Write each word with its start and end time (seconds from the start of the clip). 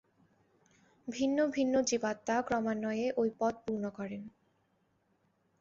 ভিন্ন 1.07 1.37
ভিন্ন 1.47 1.73
জীবাত্মা 1.81 2.35
ক্রমান্বয়ে 2.41 3.05
ঐ 3.17 3.23
পদ 3.39 3.53
পূর্ণ 3.65 3.83
করেন। 3.89 4.21